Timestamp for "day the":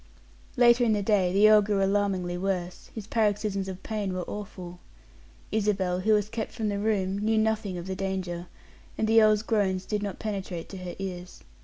1.03-1.47